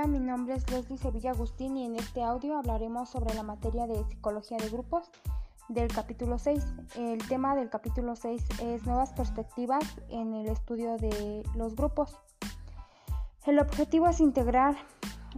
[0.00, 3.86] Hola, mi nombre es Leslie Sevilla Agustín y en este audio hablaremos sobre la materia
[3.86, 5.10] de psicología de grupos
[5.68, 6.64] del capítulo 6.
[6.96, 12.18] El tema del capítulo 6 es nuevas perspectivas en el estudio de los grupos.
[13.44, 14.74] El objetivo es integrar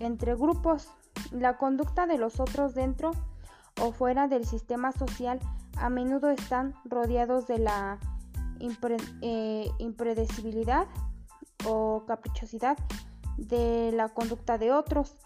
[0.00, 0.88] entre grupos.
[1.30, 3.12] La conducta de los otros dentro
[3.80, 5.38] o fuera del sistema social
[5.80, 7.98] a menudo están rodeados de la
[9.22, 10.86] eh, impredecibilidad
[11.66, 12.78] o caprichosidad
[13.36, 15.16] de la conducta de otros.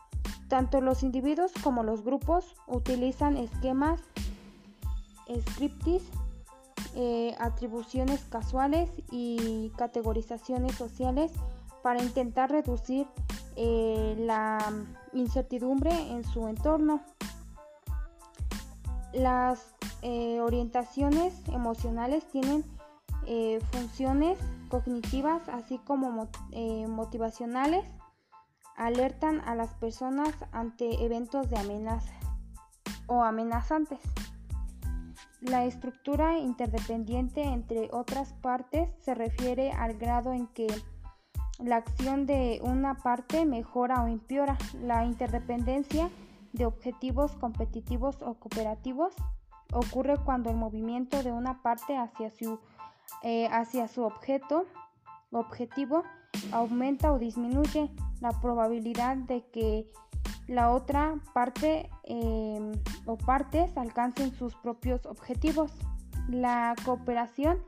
[0.48, 4.00] Tanto los individuos como los grupos utilizan esquemas,
[5.50, 6.02] scriptis,
[6.96, 11.32] eh, atribuciones casuales y categorizaciones sociales
[11.82, 13.06] para intentar reducir
[13.56, 14.58] eh, la
[15.12, 17.00] incertidumbre en su entorno.
[19.12, 19.73] Las
[20.06, 22.62] eh, orientaciones emocionales tienen
[23.26, 24.38] eh, funciones
[24.68, 27.86] cognitivas así como eh, motivacionales,
[28.76, 32.12] alertan a las personas ante eventos de amenaza
[33.06, 33.98] o amenazantes.
[35.40, 40.66] La estructura interdependiente entre otras partes se refiere al grado en que
[41.60, 44.58] la acción de una parte mejora o empeora.
[44.82, 46.10] La interdependencia
[46.52, 49.14] de objetivos competitivos o cooperativos
[49.74, 52.58] ocurre cuando el movimiento de una parte hacia su,
[53.22, 54.66] eh, hacia su objeto,
[55.32, 56.04] objetivo
[56.52, 57.90] aumenta o disminuye
[58.20, 59.90] la probabilidad de que
[60.46, 62.72] la otra parte em,
[63.06, 65.72] o partes alcancen sus propios objetivos.
[66.28, 67.62] La cooperación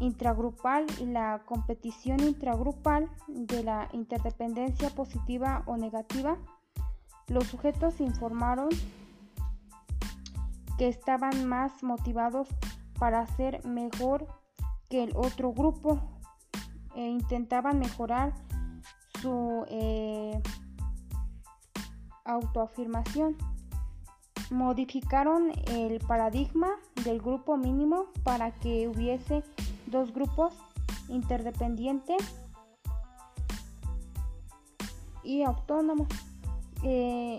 [0.00, 6.36] intragrupal y la competición intragrupal de la interdependencia positiva o negativa,
[7.28, 8.68] los sujetos informaron
[10.78, 12.48] que estaban más motivados
[12.98, 14.26] para ser mejor
[14.88, 16.00] que el otro grupo
[16.94, 18.32] e intentaban mejorar
[19.20, 20.40] su eh,
[22.24, 23.36] autoafirmación.
[24.50, 26.68] Modificaron el paradigma
[27.04, 29.42] del grupo mínimo para que hubiese
[29.86, 30.54] dos grupos
[31.08, 32.22] interdependientes
[35.22, 36.08] y autónomos.
[36.82, 37.38] Eh,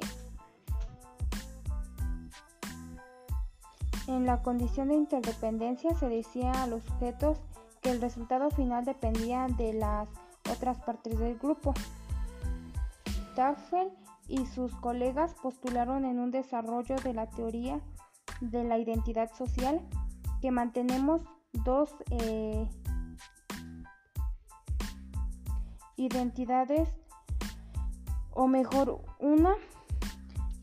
[4.07, 7.39] En la condición de interdependencia se decía a los sujetos
[7.81, 10.07] que el resultado final dependía de las
[10.51, 11.73] otras partes del grupo.
[13.35, 13.91] Tafel
[14.28, 17.79] y sus colegas postularon en un desarrollo de la teoría
[18.41, 19.81] de la identidad social
[20.41, 21.22] que mantenemos
[21.63, 22.69] dos eh,
[25.96, 26.90] identidades
[28.31, 29.55] o mejor una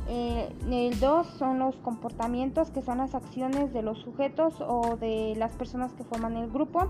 [0.07, 5.51] el 2 son los comportamientos que son las acciones de los sujetos o de las
[5.51, 6.87] personas que forman el grupo.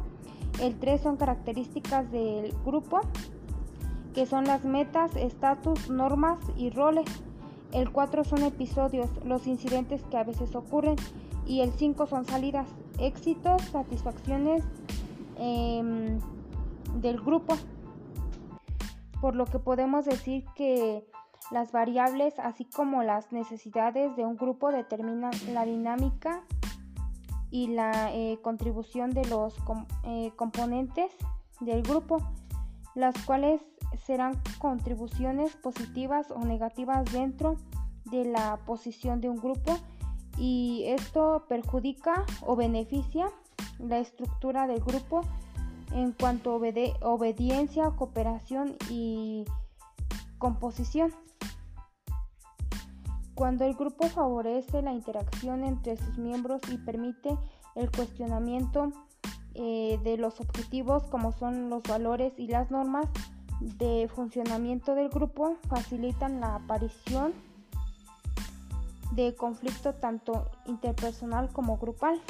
[0.61, 3.01] El 3 son características del grupo
[4.13, 7.05] que son las metas, estatus, normas y roles.
[7.71, 10.95] El 4 son episodios, los incidentes que a veces ocurren.
[11.45, 12.67] Y el 5 son salidas,
[12.99, 14.63] éxitos, satisfacciones
[15.37, 16.19] em,
[16.95, 17.55] del grupo.
[19.21, 21.05] Por lo que podemos decir que
[21.51, 26.43] las variables, así como las necesidades de un grupo, determinan la dinámica
[27.51, 29.55] y la eh, contribución de los
[30.03, 31.11] eh, componentes
[31.59, 32.17] del grupo,
[32.93, 33.61] las cuales
[34.05, 37.57] serán contribuciones positivas o negativas dentro
[38.05, 39.77] de la posición de un grupo
[40.37, 43.29] y esto perjudica o beneficia
[43.79, 45.21] la estructura del grupo
[45.91, 49.45] en cuanto a obediencia, cooperación y
[50.37, 51.13] composición.
[53.33, 57.37] Cuando el grupo favorece la interacción entre sus miembros y permite
[57.75, 58.91] el cuestionamiento
[59.55, 63.07] eh, de los objetivos como son los valores y las normas,
[63.59, 67.33] de funcionamiento del grupo facilitan la aparición
[69.11, 72.21] de conflicto tanto interpersonal como grupal.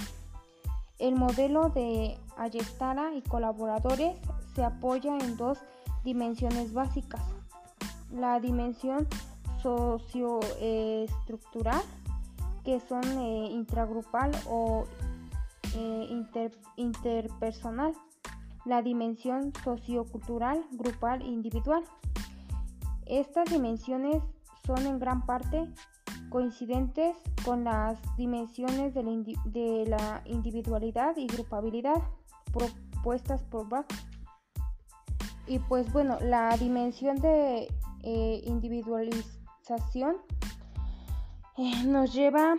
[0.97, 4.17] El modelo de Ayestara y colaboradores
[4.55, 5.59] se apoya en dos
[6.03, 7.21] dimensiones básicas.
[8.11, 9.07] La dimensión
[9.61, 11.83] socioestructural,
[12.63, 14.85] que son eh, intragrupal o
[15.75, 16.25] eh,
[16.77, 17.93] interpersonal,
[18.69, 21.83] la dimensión sociocultural, grupal e individual.
[23.07, 24.21] Estas dimensiones
[24.65, 25.67] son en gran parte
[26.29, 32.01] coincidentes con las dimensiones de la, individualidad y grupabilidad
[32.53, 33.87] propuestas por Bach.
[35.47, 37.67] Y pues bueno, la dimensión de
[38.03, 40.17] eh, individualización
[41.57, 42.55] eh, nos lleva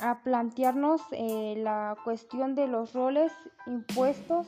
[0.00, 3.32] a plantearnos eh, la cuestión de los roles
[3.66, 4.46] impuestos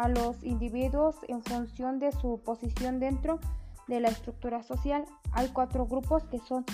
[0.00, 3.38] a los individuos en función de su posición dentro
[3.86, 5.04] de la estructura social.
[5.32, 6.64] Hay cuatro grupos que son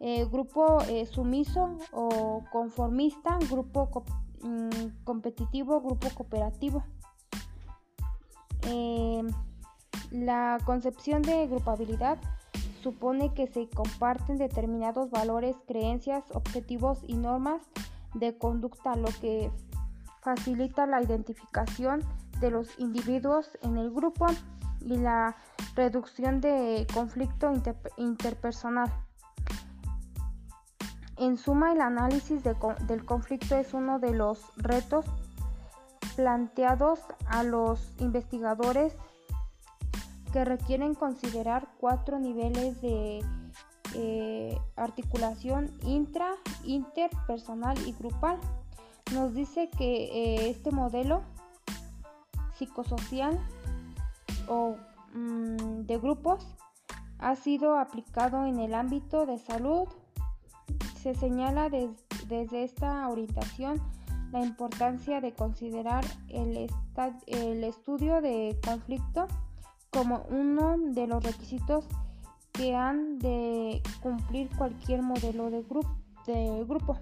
[0.00, 4.02] eh, grupo eh, sumiso o conformista, grupo
[4.42, 6.82] mm, competitivo, grupo cooperativo.
[8.62, 9.28] Em,
[10.10, 12.18] la concepción de grupabilidad
[12.82, 17.62] supone que se comparten determinados valores, creencias, objetivos y normas
[18.14, 19.52] de conducta, lo que
[20.20, 22.02] facilita la identificación
[22.42, 24.26] de los individuos en el grupo
[24.80, 25.36] y la
[25.74, 27.50] reducción de conflicto
[27.96, 28.92] interpersonal.
[31.16, 35.06] En suma, el análisis del conflicto es uno de los retos
[36.16, 38.96] planteados a los investigadores
[40.32, 43.24] que requieren considerar cuatro niveles de
[43.94, 46.34] eh, articulación intra,
[46.64, 48.40] interpersonal y grupal.
[49.12, 51.22] Nos dice que eh, este modelo
[52.54, 53.38] psicosocial
[54.48, 54.76] o
[55.14, 56.46] mm, de grupos
[57.18, 59.88] ha sido aplicado en el ámbito de salud.
[61.00, 63.80] Se señala desde esta orientación
[64.32, 66.68] la importancia de considerar el,
[67.26, 69.28] el estudio de conflicto
[69.90, 71.86] como uno de los requisitos
[72.52, 75.64] que han de cumplir cualquier modelo de,
[76.26, 76.98] de grupo.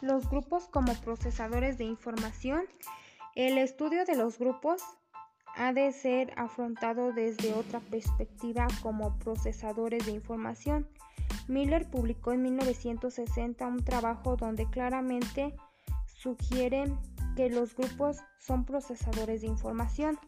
[0.00, 2.62] Los grupos como procesadores de información
[3.34, 4.82] el estudio de los grupos
[5.56, 10.86] ha de ser afrontado desde otra perspectiva como procesadores de información.
[11.48, 15.54] Miller publicó en 1960 un trabajo donde claramente
[16.06, 16.92] sugiere
[17.36, 20.18] que los grupos son procesadores de información.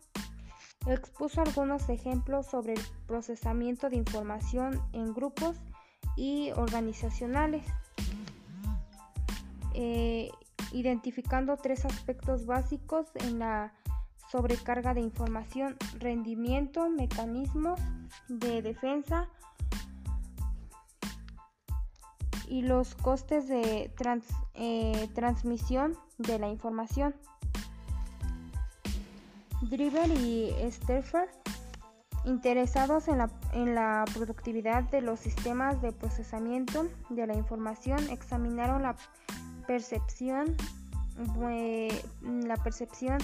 [0.87, 5.56] Expuso algunos ejemplos sobre el procesamiento de información en grupos
[6.16, 7.64] y organizacionales.
[9.75, 10.30] Eh,
[10.73, 13.73] identificando tres aspectos básicos en la
[14.30, 17.78] sobrecarga de información, rendimiento, mecanismos
[18.28, 19.28] de defensa
[22.49, 23.92] y los costes de
[24.54, 27.14] eh, transmisión de la información.
[29.62, 31.28] Driver y Steffer,
[32.25, 38.83] interesados en la, en la, productividad de los sistemas de procesamiento de la información, examinaron
[38.83, 38.94] la
[39.66, 40.56] percepción,
[42.23, 43.18] la percepción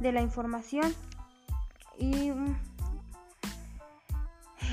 [0.00, 0.94] de la información
[1.98, 2.56] y mm,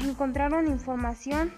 [0.04, 1.54] encontraron información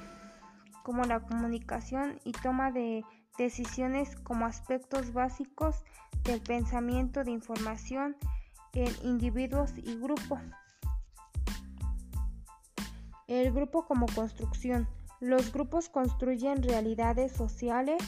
[0.83, 3.03] como la comunicación y toma de
[3.37, 5.83] decisiones como aspectos básicos
[6.23, 8.15] del pensamiento de información
[8.73, 10.39] en individuos y grupos.
[13.27, 14.87] El grupo como construcción.
[15.19, 18.03] Los grupos construyen realidades sociales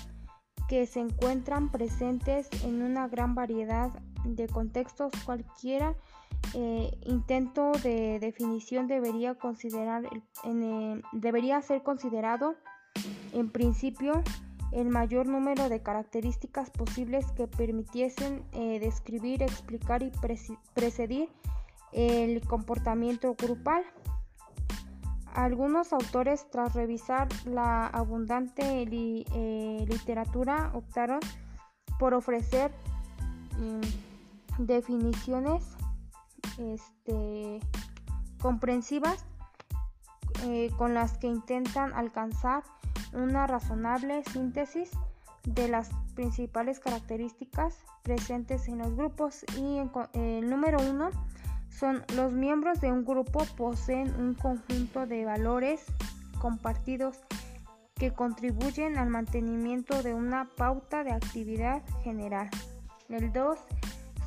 [0.68, 3.92] que se encuentran presentes en una gran variedad
[4.26, 5.12] de contextos.
[5.26, 5.96] Cualquiera
[6.54, 10.04] eh, intento de definición debería, considerar,
[11.14, 12.56] debería ser considerado
[13.34, 14.24] en principio
[14.72, 20.12] el mayor número de características posibles que permitiesen eh, describir, explicar y
[20.74, 21.30] precedir
[21.94, 23.84] el comportamiento grupal.
[25.38, 31.20] Algunos autores, tras revisar la abundante eh, literatura, optaron
[32.00, 32.72] por ofrecer
[33.60, 35.64] mm, definiciones
[36.58, 37.60] este,
[38.42, 39.28] comprensivas
[40.46, 42.64] eh, con las que intentan alcanzar
[43.14, 44.90] una razonable síntesis
[45.44, 49.46] de las principales características presentes en los grupos.
[49.56, 49.78] Y
[50.14, 51.12] el número uno
[51.78, 55.86] son los miembros de un grupo poseen un conjunto de valores
[56.40, 57.20] compartidos
[57.96, 62.50] que contribuyen al mantenimiento de una pauta de actividad general.
[63.10, 63.60] El 2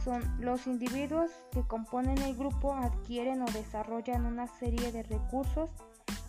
[0.04, 5.71] son los individuos que componen el grupo adquieren o desarrollan una serie de recursos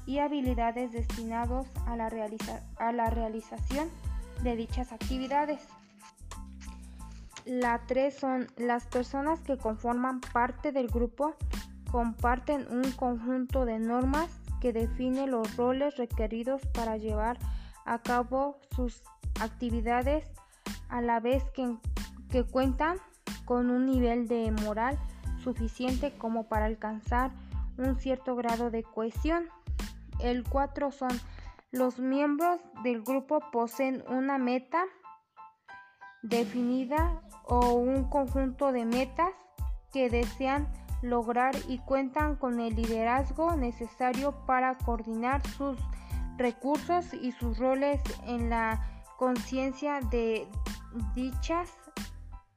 [0.06, 2.10] y habilidades destinados a la,
[2.78, 3.90] a la realización
[4.44, 5.62] de dichas actividades.
[7.46, 11.36] La 3 son las personas que conforman parte del grupo
[11.92, 14.30] comparten un conjunto de normas
[14.62, 17.38] que define los roles requeridos para llevar
[17.86, 19.02] a cabo sus
[19.42, 20.32] actividades
[20.90, 21.76] a la vez que,
[22.30, 22.98] que cuentan
[23.46, 24.98] con un nivel de moral
[25.44, 27.32] suficiente como para alcanzar
[27.78, 29.46] un cierto grado de cohesión.
[30.20, 31.12] El 4 son
[31.72, 34.86] los miembros del grupo poseen una meta
[36.22, 39.34] definida o un conjunto de metas
[39.92, 40.68] que desean
[41.02, 45.78] lograr y cuentan con el liderazgo necesario para coordinar sus
[46.38, 48.88] recursos y sus roles en la
[49.18, 50.48] conciencia de
[51.16, 51.70] dichas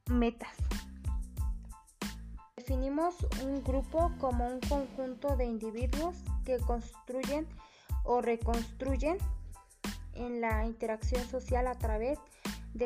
[0.09, 0.53] metas.
[2.55, 7.47] Definimos un grupo como un conjunto de individuos que construyen
[8.03, 9.17] o reconstruyen
[10.13, 12.34] en la interacción social a través de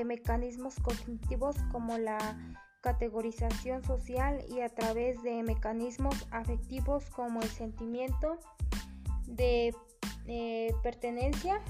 [0.06, 2.38] mecanismos cognitivos como la
[2.82, 8.40] categorización social y a través de mecanismos afectivos como el sentimiento
[9.26, 9.76] de
[10.28, 11.62] eh, pertenencia,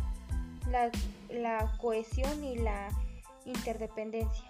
[0.69, 2.89] la cohesión y la
[3.45, 4.45] interdependencia.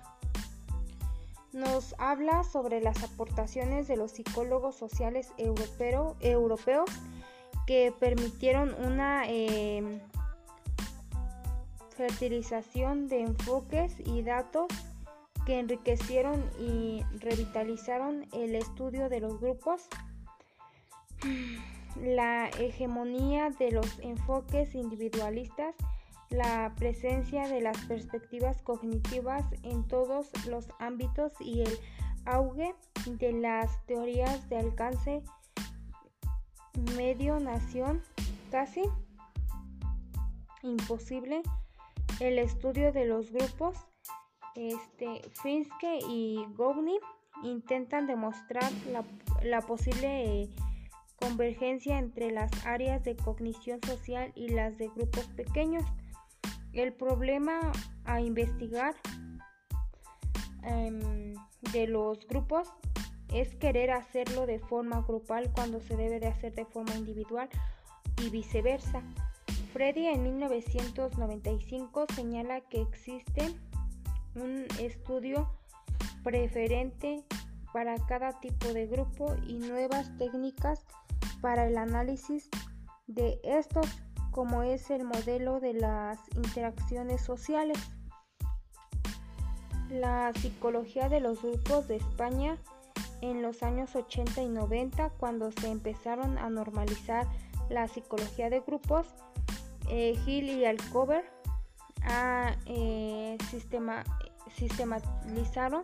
[1.53, 6.89] Nos habla sobre las aportaciones de los psicólogos sociales europeos
[7.65, 9.99] que permitieron una em,
[12.00, 14.68] fertilización de enfoques y datos
[15.46, 19.89] que enriquecieron y revitalizaron el estudio de los grupos,
[22.01, 25.75] la hegemonía de los enfoques individualistas
[26.29, 31.79] la presencia de las perspectivas cognitivas en todos los ámbitos y el
[32.24, 32.75] auge
[33.08, 35.22] de las teorías de alcance
[36.96, 38.01] medio-nación
[38.51, 38.84] casi
[40.62, 41.41] imposible
[42.19, 43.77] el estudio de los grupos
[44.55, 46.97] este, Finske y Gogni
[47.43, 48.71] intentan demostrar
[49.43, 50.49] la, posible eh,
[51.15, 55.85] convergencia entre las áreas de cognición social y las de grupos pequeños
[56.73, 57.59] el problema
[58.05, 58.95] a investigar
[60.63, 61.33] em,
[61.73, 62.69] de los grupos
[63.33, 67.49] es querer hacerlo de forma grupal cuando se debe de hacer de forma individual
[68.21, 69.03] y viceversa.
[69.73, 73.55] Freddy en 1995 señala que existe
[74.35, 75.49] un estudio
[76.23, 77.23] preferente
[77.71, 80.85] para cada tipo de grupo y nuevas técnicas
[81.41, 82.49] para el análisis
[83.07, 83.85] de estos
[84.31, 87.77] como es el modelo de las interacciones sociales.
[89.89, 92.57] La psicología de los grupos de España
[93.21, 97.27] en los años 80 y 90, cuando se empezaron a normalizar
[97.69, 99.07] la psicología de grupos,
[99.89, 101.24] eh, y Alcover
[102.65, 104.03] eh, sistema,
[104.55, 105.84] sistematizaron,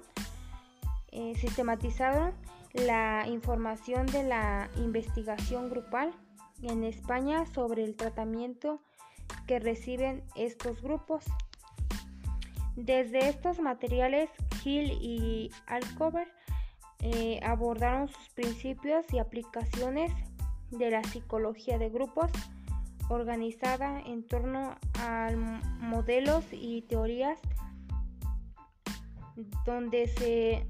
[1.12, 2.34] eh, sistematizaron
[2.74, 6.14] la información de la investigación grupal
[6.62, 8.82] en España sobre el tratamiento
[9.48, 11.24] que reciben estos grupos.
[12.76, 14.30] Desde estos materiales,
[14.64, 16.28] Hill y Alcover
[17.00, 20.12] eh, abordaron sus principios y aplicaciones
[20.72, 22.32] de la psicología de grupos
[23.10, 25.30] organizada en torno a
[25.80, 27.40] modelos y teorías
[29.66, 30.66] donde se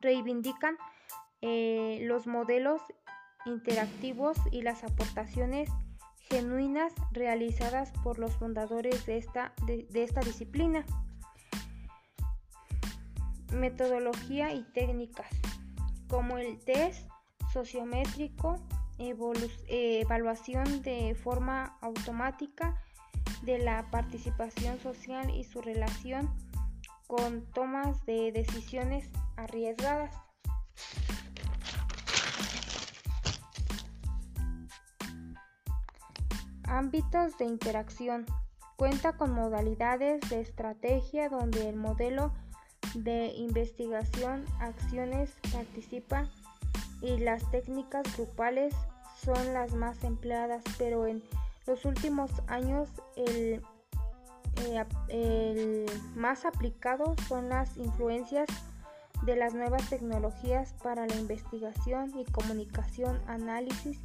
[0.00, 0.76] reivindican
[1.42, 2.80] eh, los modelos
[3.46, 5.70] interactivos y las aportaciones
[6.28, 10.84] genuinas realizadas por los fundadores de esta, de, esta disciplina.
[13.52, 15.28] Metodología y técnicas
[16.08, 17.08] como el test
[17.52, 18.60] sociométrico,
[18.98, 22.80] evaluación de forma automática
[23.42, 26.30] de la participación social y su relación
[27.06, 30.14] con tomas de decisiones arriesgadas.
[36.64, 38.26] Ámbitos de interacción.
[38.76, 42.32] Cuenta con modalidades de estrategia donde el modelo
[42.94, 46.28] de investigación, acciones participa
[47.00, 48.74] y las técnicas grupales
[49.24, 51.22] son las más empleadas, pero en
[51.66, 53.62] los últimos años el,
[54.68, 58.46] eh, el más aplicado son las influencias
[59.22, 63.98] de las nuevas tecnologías para la investigación y comunicación, análisis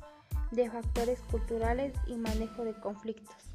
[0.51, 3.50] de factores culturales y manejo de conflictos.